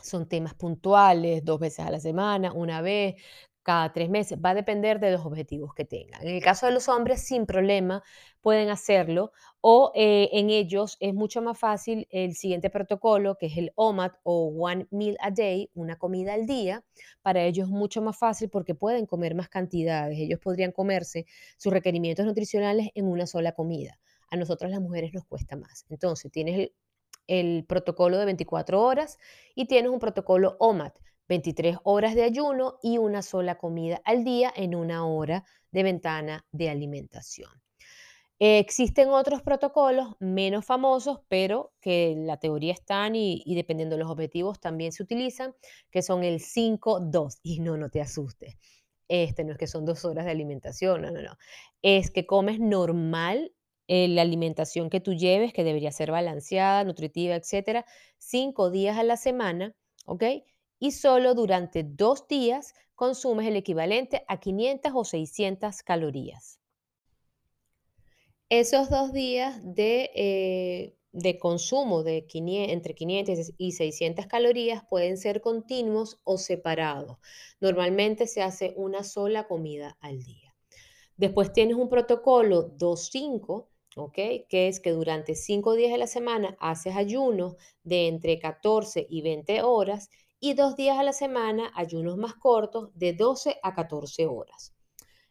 son 0.00 0.28
temas 0.28 0.54
puntuales, 0.54 1.44
dos 1.44 1.60
veces 1.60 1.80
a 1.86 1.90
la 1.90 2.00
semana, 2.00 2.52
una 2.52 2.80
vez, 2.80 3.16
cada 3.66 3.92
tres 3.92 4.08
meses. 4.08 4.38
Va 4.42 4.50
a 4.50 4.54
depender 4.54 5.00
de 5.00 5.10
los 5.10 5.26
objetivos 5.26 5.74
que 5.74 5.84
tengan. 5.84 6.22
En 6.22 6.36
el 6.36 6.42
caso 6.42 6.66
de 6.66 6.72
los 6.72 6.88
hombres, 6.88 7.22
sin 7.22 7.46
problema, 7.46 8.02
pueden 8.40 8.70
hacerlo 8.70 9.32
o 9.60 9.90
eh, 9.96 10.28
en 10.32 10.50
ellos 10.50 10.96
es 11.00 11.12
mucho 11.12 11.42
más 11.42 11.58
fácil 11.58 12.06
el 12.10 12.36
siguiente 12.36 12.70
protocolo, 12.70 13.36
que 13.36 13.46
es 13.46 13.56
el 13.56 13.72
OMAD 13.74 14.12
o 14.22 14.54
One 14.56 14.86
Meal 14.92 15.16
a 15.20 15.32
Day, 15.32 15.68
una 15.74 15.96
comida 15.96 16.34
al 16.34 16.46
día. 16.46 16.84
Para 17.22 17.42
ellos 17.42 17.66
es 17.66 17.74
mucho 17.74 18.00
más 18.02 18.16
fácil 18.16 18.48
porque 18.48 18.76
pueden 18.76 19.04
comer 19.06 19.34
más 19.34 19.48
cantidades. 19.48 20.16
Ellos 20.16 20.38
podrían 20.38 20.70
comerse 20.70 21.26
sus 21.56 21.72
requerimientos 21.72 22.24
nutricionales 22.24 22.90
en 22.94 23.08
una 23.08 23.26
sola 23.26 23.50
comida. 23.50 23.98
A 24.30 24.36
nosotras 24.36 24.70
las 24.70 24.80
mujeres 24.80 25.12
nos 25.12 25.24
cuesta 25.24 25.56
más. 25.56 25.84
Entonces, 25.88 26.30
tienes 26.30 26.56
el 26.56 26.72
el 27.26 27.64
protocolo 27.66 28.18
de 28.18 28.24
24 28.24 28.82
horas 28.82 29.18
y 29.54 29.66
tienes 29.66 29.90
un 29.90 29.98
protocolo 29.98 30.56
OMAT, 30.60 30.96
23 31.28 31.78
horas 31.82 32.14
de 32.14 32.22
ayuno 32.22 32.78
y 32.82 32.98
una 32.98 33.22
sola 33.22 33.56
comida 33.56 34.00
al 34.04 34.24
día 34.24 34.52
en 34.54 34.74
una 34.74 35.06
hora 35.06 35.44
de 35.72 35.82
ventana 35.82 36.46
de 36.52 36.70
alimentación. 36.70 37.50
existen 38.38 39.08
otros 39.08 39.42
protocolos 39.42 40.14
menos 40.20 40.64
famosos, 40.64 41.20
pero 41.28 41.72
que 41.80 42.12
en 42.12 42.26
la 42.26 42.38
teoría 42.38 42.72
están 42.74 43.16
y, 43.16 43.42
y, 43.46 43.54
dependiendo 43.54 43.96
de 43.96 44.02
los 44.02 44.10
objetivos 44.10 44.60
también 44.60 44.92
se 44.92 45.02
utilizan, 45.02 45.54
que 45.90 46.02
son 46.02 46.22
el 46.22 46.40
5-2. 46.40 47.38
Y 47.42 47.60
no, 47.60 47.78
no 47.78 47.88
te 47.88 48.02
asustes. 48.02 48.56
Este 49.08 49.44
no 49.44 49.52
es 49.52 49.58
que 49.58 49.66
son 49.66 49.84
dos 49.84 50.04
horas 50.04 50.24
de 50.24 50.32
alimentación, 50.32 51.02
no, 51.02 51.10
no, 51.10 51.22
no. 51.22 51.38
Es 51.82 52.10
que 52.10 52.26
comes 52.26 52.58
normal 52.60 53.52
eh, 53.88 54.08
la 54.08 54.22
alimentación 54.22 54.90
que 54.90 55.00
tú 55.00 55.14
lleves, 55.14 55.52
que 55.52 55.64
debería 55.64 55.92
ser 55.92 56.10
balanceada, 56.10 56.84
nutritiva, 56.84 57.36
etcétera, 57.36 57.86
cinco 58.18 58.70
días 58.70 58.98
a 58.98 59.04
la 59.04 59.16
semana, 59.16 59.74
¿ok? 60.06 60.24
Y 60.78 60.90
solo 60.92 61.34
durante 61.34 61.84
dos 61.84 62.26
días 62.26 62.74
consumes 62.96 63.46
el 63.46 63.56
equivalente 63.56 64.24
a 64.26 64.40
500 64.40 64.92
o 64.94 65.04
600 65.04 65.82
calorías. 65.82 66.58
Esos 68.48 68.90
dos 68.90 69.12
días 69.12 69.60
de, 69.62 70.10
eh, 70.14 70.96
de 71.12 71.38
consumo 71.38 72.02
de 72.02 72.26
entre 72.32 72.94
500 72.94 73.52
y 73.56 73.72
600 73.72 74.26
calorías 74.26 74.82
pueden 74.88 75.16
ser 75.16 75.40
continuos 75.40 76.20
o 76.24 76.38
separados. 76.38 77.18
Normalmente 77.60 78.26
se 78.26 78.42
hace 78.42 78.72
una 78.76 79.02
sola 79.02 79.46
comida 79.46 79.96
al 80.00 80.22
día. 80.22 80.54
Después 81.16 81.52
tienes 81.52 81.76
un 81.76 81.88
protocolo 81.88 82.76
2.5 82.76 83.66
¿ok? 83.96 84.14
Que 84.48 84.68
es 84.68 84.78
que 84.78 84.92
durante 84.92 85.34
cinco 85.34 85.74
días 85.74 85.90
de 85.90 85.98
la 85.98 86.06
semana 86.06 86.56
haces 86.60 86.94
ayunos 86.94 87.56
de 87.82 88.08
entre 88.08 88.38
14 88.38 89.06
y 89.08 89.22
20 89.22 89.62
horas 89.62 90.10
y 90.38 90.52
dos 90.52 90.76
días 90.76 90.98
a 90.98 91.02
la 91.02 91.14
semana 91.14 91.72
ayunos 91.74 92.18
más 92.18 92.34
cortos 92.34 92.90
de 92.94 93.14
12 93.14 93.56
a 93.62 93.74
14 93.74 94.26
horas. 94.26 94.74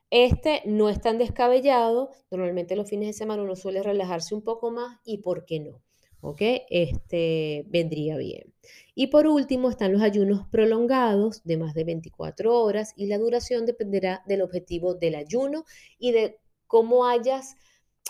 Este 0.10 0.64
no 0.66 0.90
es 0.90 1.00
tan 1.00 1.20
descabellado, 1.20 2.10
normalmente 2.32 2.76
los 2.76 2.90
fines 2.90 3.08
de 3.08 3.14
semana 3.14 3.44
uno 3.44 3.56
suele 3.56 3.84
relajarse 3.84 4.34
un 4.34 4.42
poco 4.42 4.72
más 4.72 5.00
y 5.04 5.20
¿por 5.20 5.46
qué 5.46 5.60
no? 5.60 5.82
¿Ok? 6.22 6.42
Este 6.70 7.66
vendría 7.68 8.18
bien. 8.18 8.52
Y 8.96 9.08
por 9.08 9.28
último 9.28 9.70
están 9.70 9.94
los 9.94 10.02
ayunos 10.02 10.48
prolongados 10.50 11.44
de 11.44 11.58
más 11.58 11.76
de 11.76 11.84
24 11.84 12.64
horas 12.64 12.94
y 12.96 13.06
la 13.06 13.20
duración 13.20 13.68
dependerá 13.68 14.24
del 14.26 14.42
objetivo 14.42 14.96
del 14.96 15.16
ayuno 15.16 15.66
y 16.00 16.14
de 16.14 16.40
cómo 16.66 17.06
hayas 17.06 17.56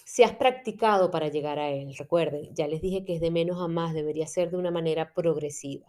si 0.05 0.23
has 0.23 0.35
practicado 0.35 1.11
para 1.11 1.29
llegar 1.29 1.59
a 1.59 1.69
él. 1.69 1.95
Recuerden, 1.97 2.53
ya 2.53 2.67
les 2.67 2.81
dije 2.81 3.05
que 3.05 3.15
es 3.15 3.21
de 3.21 3.31
menos 3.31 3.61
a 3.61 3.67
más, 3.67 3.93
debería 3.93 4.27
ser 4.27 4.51
de 4.51 4.57
una 4.57 4.71
manera 4.71 5.13
progresiva. 5.13 5.85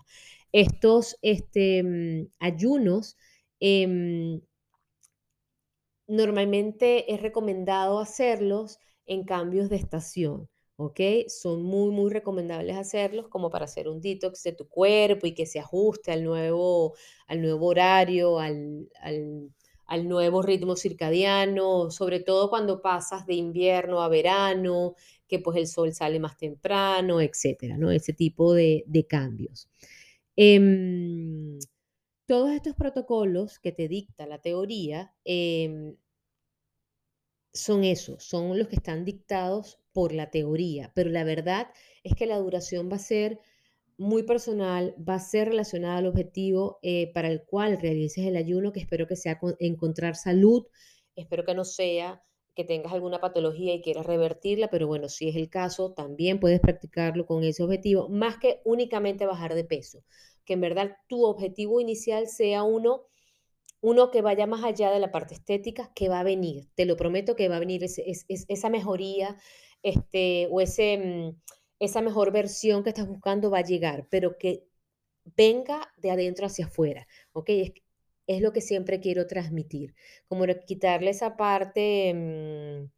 Estos 0.53 1.19
este, 1.23 1.83
mm, 1.83 2.29
ayunos 2.39 3.17
em, 3.61 4.41
normalmente 6.07 7.13
es 7.13 7.21
recomendado 7.23 7.99
hacerlos 7.99 8.79
en 9.07 9.25
cambios 9.25 9.69
de 9.71 9.77
estación. 9.77 10.49
¿ok? 10.77 11.01
Son 11.29 11.63
muy, 11.63 11.91
muy 11.91 12.11
recomendables 12.11 12.77
hacerlos 12.77 13.29
como 13.29 13.51
para 13.51 13.65
hacer 13.65 13.89
un 13.89 14.01
detox 14.01 14.43
de 14.43 14.53
tu 14.53 14.69
cuerpo 14.69 15.27
y 15.27 15.35
que 15.35 15.47
se 15.47 15.59
ajuste 15.59 16.13
al 16.13 16.25
nuevo, 16.25 16.95
al 17.27 17.43
nuevo 17.43 17.67
horario, 17.67 18.39
al, 18.39 18.89
al 19.01 19.51
al 19.87 20.09
nuevo 20.09 20.43
ritmo 20.43 20.77
circadiano, 20.77 21.91
sobre 21.91 22.21
todo 22.21 22.51
cuando 22.51 22.83
pasas 22.83 23.27
de 23.27 23.35
invierno 23.35 24.03
a 24.03 24.09
verano, 24.09 24.95
que 25.29 25.39
pues 25.39 25.57
el 25.59 25.67
sol 25.67 25.93
sale 25.95 26.21
más 26.21 26.37
temprano, 26.37 27.21
etcétera, 27.21 27.77
¿no? 27.79 27.91
Ese 27.91 28.13
tipo 28.13 28.53
de, 28.55 28.85
cambios. 29.09 29.69
Em, 30.37 31.59
todos 32.27 32.51
estos 32.53 32.75
protocolos 32.75 33.59
que 33.59 33.73
te 33.73 33.89
dicta 33.89 34.27
la 34.27 34.41
teoría 34.41 35.15
em, 35.25 35.97
son 37.53 37.85
esos, 37.85 38.23
son 38.25 38.59
los 38.59 38.69
que 38.69 38.77
están 38.77 39.05
dictados 39.05 39.79
por 39.93 40.13
la 40.13 40.31
teoría, 40.31 40.93
pero 40.95 41.11
la 41.11 41.25
verdad 41.25 41.69
es 42.05 42.15
que 42.15 42.27
la 42.27 42.39
duración 42.39 42.91
va 42.91 42.97
a 42.97 42.99
ser 42.99 43.41
muy 43.99 44.25
personal, 44.25 44.95
va 44.97 45.15
a 45.15 45.21
ser 45.21 45.49
relacionada 45.49 45.99
al 45.99 46.07
objetivo 46.07 46.79
eh, 46.83 47.11
para 47.15 47.29
el 47.29 47.45
cual 47.45 47.81
realices 47.81 48.27
el 48.27 48.37
ayuno, 48.37 48.73
que 48.73 48.81
espero 48.81 49.07
que 49.07 49.17
sea 49.17 49.39
encontrar 49.59 50.17
salud, 50.17 50.67
espero 51.15 51.45
que 51.45 51.55
no 51.55 51.65
sea 51.65 52.23
que 52.55 52.65
tengas 52.65 52.93
alguna 52.95 53.21
patología 53.21 53.75
y 53.75 53.83
quieras 53.83 54.07
revertirla, 54.07 54.69
pero 54.69 54.87
bueno, 54.87 55.11
si 55.11 55.29
es 55.29 55.37
el 55.37 55.51
caso, 55.51 55.93
también 55.93 56.41
puedes 56.41 56.59
practicarlo 56.59 57.27
con 57.27 57.45
ese 57.45 57.63
objetivo, 57.63 58.09
más 58.09 58.39
que 58.39 58.63
únicamente 58.65 59.27
bajar 59.27 59.55
de 59.55 59.65
peso, 59.65 60.03
que 60.45 60.55
en 60.55 60.63
verdad 60.63 60.97
tu 61.07 61.25
objetivo 61.27 61.81
inicial 61.81 62.29
sea 62.29 62.63
uno, 62.63 63.03
uno 63.83 64.11
que 64.11 64.23
vaya 64.23 64.47
más 64.47 64.65
allá 64.65 64.91
de 64.91 65.01
la 65.01 65.13
parte 65.13 65.35
estética, 65.35 65.93
que 65.95 66.09
va 66.09 66.21
a 66.21 66.25
venir, 66.25 66.69
te 66.75 66.87
lo 66.87 66.97
prometo 66.97 67.37
que 67.37 67.49
va 67.51 67.57
a 67.57 67.61
venir 67.61 67.85
esa 67.85 68.71
mejoría 68.71 69.37
este, 69.83 70.49
o 70.51 70.63
ese, 70.63 70.97
mm, 70.97 71.41
esa 71.79 72.03
mejor 72.03 72.33
versión 72.33 72.83
que 72.83 72.91
estás 72.91 73.09
buscando 73.09 73.51
va 73.51 73.59
a 73.59 73.65
llegar, 73.65 74.07
pero 74.11 74.39
que 74.39 74.67
venga 75.37 75.93
de 75.99 76.11
adentro 76.11 76.47
hacia 76.47 76.67
afuera, 76.67 77.07
¿ok? 77.33 77.51
es 78.27 78.43
lo 78.43 78.53
que 78.53 78.61
siempre 78.61 79.01
quiero 79.01 79.27
transmitir, 79.27 79.95
como 80.29 80.45
quitarle 80.67 81.11
esa 81.11 81.37
parte, 81.37 82.13
mm, 82.15 82.91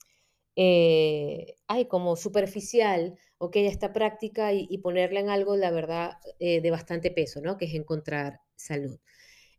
eh, 0.56 1.54
ay, 1.68 1.86
como 1.86 2.16
superficial, 2.16 3.18
ok, 3.38 3.56
esta 3.56 3.92
práctica 3.92 4.52
y, 4.52 4.78
ponerla 4.78 5.20
en 5.20 5.30
algo, 5.30 5.56
la 5.56 5.70
verdad, 5.70 6.12
eh, 6.40 6.60
de 6.60 6.70
bastante 6.70 7.10
peso, 7.10 7.40
¿no? 7.40 7.56
Que 7.58 7.66
es 7.66 7.74
encontrar 7.74 8.40
salud. 8.56 8.98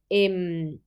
Em, 0.09 0.79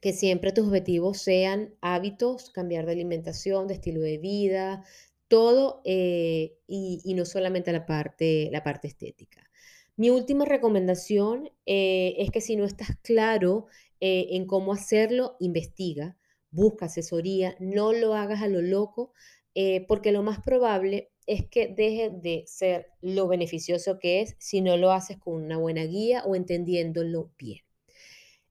que 0.00 0.12
siempre 0.12 0.52
tus 0.52 0.66
objetivos 0.66 1.18
sean 1.18 1.74
hábitos, 1.80 2.50
cambiar 2.50 2.86
de 2.86 2.92
alimentación, 2.92 3.68
de 3.68 3.74
estilo 3.74 4.00
de 4.00 4.18
vida, 4.18 4.84
todo 5.32 5.80
eh, 5.86 6.58
y, 6.66 7.14
no 7.14 7.24
solamente 7.24 7.72
la 7.72 7.86
parte, 7.86 8.50
la 8.52 8.62
parte 8.62 8.86
estética. 8.86 9.48
Mi 9.96 10.10
última 10.10 10.44
recomendación 10.44 11.50
es 11.64 12.30
que 12.30 12.42
si 12.42 12.56
no 12.56 12.66
estás 12.66 12.98
claro 13.02 13.66
eh, 14.04 14.36
en 14.36 14.46
cómo 14.46 14.72
hacerlo, 14.72 15.36
investiga, 15.38 16.18
busca 16.50 16.86
asesoría, 16.86 17.56
no 17.60 17.92
lo 17.92 18.14
hagas 18.14 18.42
a 18.42 18.48
lo 18.48 18.60
loco, 18.60 19.12
eh, 19.54 19.86
porque 19.86 20.10
lo 20.10 20.24
más 20.24 20.40
probable 20.40 21.12
es 21.26 21.48
que 21.48 21.68
deje 21.68 22.10
de 22.10 22.42
ser 22.48 22.88
lo 23.00 23.28
beneficioso 23.28 24.00
que 24.00 24.20
es 24.20 24.34
si 24.40 24.60
no 24.60 24.76
lo 24.76 24.90
haces 24.90 25.18
con 25.18 25.34
una 25.42 25.56
buena 25.56 25.84
guía 25.84 26.24
o 26.26 26.34
entendiéndolo 26.34 27.30
bien. 27.38 27.60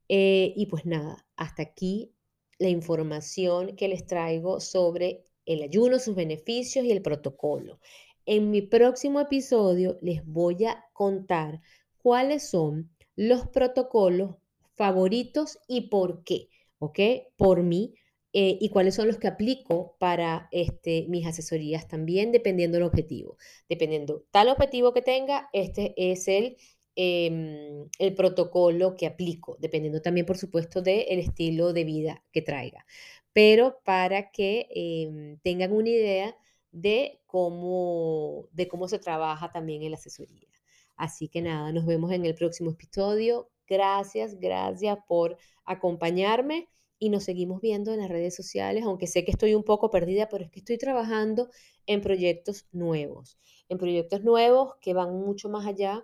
Eh, 0.07 0.53
y 0.55 0.67
pues 0.67 0.85
nada, 0.85 1.27
hasta 1.35 1.63
aquí 1.63 2.13
la 2.57 2.69
información 2.69 3.75
que 3.75 3.89
les 3.89 4.05
traigo 4.07 4.61
sobre 4.61 5.25
el 5.53 5.63
ayuno, 5.63 6.00
sus 6.00 6.15
beneficios 6.15 6.86
y 6.86 6.91
el 6.91 7.01
protocolo. 7.01 7.79
En 8.25 8.51
mi 8.51 8.62
próximo 8.62 9.20
episodio 9.20 9.98
les 10.01 10.25
voy 10.25 10.65
a 10.65 10.86
contar 10.93 11.62
cuáles 11.98 12.50
son 12.50 12.89
los 13.15 13.48
protocolos 13.48 14.36
favoritos 14.75 15.60
y 15.67 15.89
por 15.89 16.24
qué, 16.24 16.50
¿ok? 16.79 17.00
Por 17.38 17.63
mí. 17.63 17.93
Eh, 18.34 18.58
y 18.62 18.70
cuáles 18.70 18.96
son 18.96 19.08
los 19.08 19.17
que 19.17 19.27
aplico 19.27 19.98
para 20.00 20.48
este, 20.51 21.05
mis 21.10 21.27
asesorías 21.27 21.89
también, 21.89 22.31
dependiendo 22.31 22.77
del 22.77 22.88
objetivo. 22.88 23.38
Dependiendo 23.67 24.24
tal 24.31 24.48
objetivo 24.48 24.93
que 24.93 25.01
tenga, 25.01 25.50
este 25.51 25.93
es 25.98 26.29
el, 26.29 26.55
em, 26.96 27.89
el 28.00 28.15
protocolo 28.15 28.96
que 28.96 29.05
aplico, 29.05 29.58
dependiendo 29.60 30.01
también, 30.01 30.25
por 30.25 30.38
supuesto, 30.38 30.81
del 30.81 31.20
estilo 31.20 31.74
de 31.74 31.84
vida 31.84 32.24
que 32.31 32.41
traiga. 32.41 32.86
Pero 33.33 33.79
para 33.83 34.31
que 34.31 34.67
em, 34.69 35.38
tengan 35.39 35.71
una 35.71 35.89
idea 35.89 36.35
de 36.71 37.21
cómo, 37.25 38.47
de 38.51 38.67
cómo 38.67 38.88
se 38.88 39.00
trabaja 39.00 39.51
también 39.51 39.83
en 39.83 39.91
la 39.91 39.97
asesoría. 39.97 40.47
Así 40.95 41.27
que 41.27 41.41
nada, 41.41 41.71
nos 41.71 41.85
vemos 41.85 42.11
en 42.11 42.25
el 42.25 42.35
próximo 42.35 42.71
episodio. 42.71 43.50
Gracias, 43.67 44.39
gracias 44.39 44.97
por 45.07 45.38
acompañarme 45.65 46.67
y 47.00 47.09
nos 47.09 47.23
seguimos 47.23 47.61
viendo 47.61 47.91
en 47.91 48.00
las 48.00 48.09
redes 48.09 48.35
sociales, 48.35 48.83
aunque 48.83 49.07
sé 49.07 49.25
que 49.25 49.31
estoy 49.31 49.55
un 49.55 49.63
poco 49.63 49.89
perdida, 49.89 50.29
pero 50.29 50.44
es 50.44 50.51
que 50.51 50.59
estoy 50.59 50.77
trabajando 50.77 51.50
en 51.87 52.01
proyectos 52.01 52.67
nuevos, 52.72 53.39
en 53.70 53.79
proyectos 53.79 54.24
nuevos 54.24 54.75
que 54.81 54.94
van 54.94 55.20
mucho 55.20 55.50
más 55.50 55.65
allá 55.65 56.03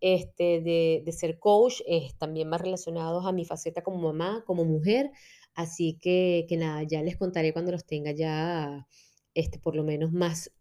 este, 0.00 0.60
de, 0.62 1.12
ser 1.12 1.38
coach, 1.38 1.82
también 2.18 2.48
más 2.48 2.62
relacionados 2.62 3.26
a 3.26 3.32
mi 3.32 3.44
faceta 3.44 3.82
como 3.82 3.98
mamá, 3.98 4.42
como 4.46 4.64
mujer. 4.64 5.10
Así 5.58 5.98
que, 6.00 6.46
nada, 6.56 6.84
ya 6.84 7.02
les 7.02 7.16
contaré 7.16 7.52
cuando 7.52 7.72
los 7.72 7.84
tenga 7.84 8.12
ya, 8.12 8.86
este, 9.34 9.58
por 9.58 9.74
lo 9.74 9.82
menos 9.82 10.12
más, 10.12 10.52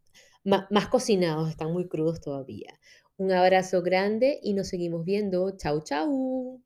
más, 0.44 0.66
más 0.72 0.88
cocinados, 0.88 1.52
están 1.52 1.72
muy 1.72 1.88
crudos 1.88 2.20
todavía. 2.20 2.74
Un 3.16 3.32
abrazo 3.32 3.84
grande 3.84 4.40
y 4.42 4.56
nos 4.56 4.70
seguimos 4.70 5.06
viendo. 5.06 5.56
Chau, 5.56 5.84
chau. 5.84 6.64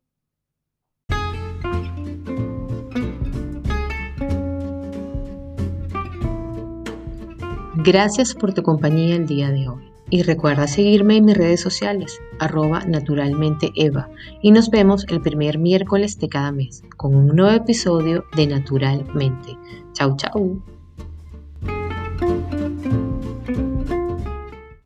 Gracias 7.84 8.34
por 8.34 8.54
tu 8.54 8.64
compañía 8.64 9.18
el 9.18 9.28
día 9.28 9.50
de 9.50 9.68
hoy. 9.68 9.91
Y 10.12 10.24
recuerda 10.24 10.68
seguirme 10.68 11.18
en 11.18 11.26
mis 11.26 11.38
redes 11.38 11.62
sociales, 11.62 12.22
arroba 12.38 12.84
naturalmente 12.86 13.72
Eva. 13.76 14.10
Y 14.42 14.52
nos 14.52 14.70
vemos 14.70 15.06
el 15.08 15.22
primer 15.22 15.58
miércoles 15.58 16.20
de 16.20 16.28
cada 16.28 16.52
mes 16.52 16.84
con 16.98 17.16
un 17.16 17.28
nuevo 17.28 17.56
episodio 17.56 18.26
de 18.36 18.46
Naturalmente. 18.46 19.58
Chau, 19.94 20.18
chau. 20.18 20.62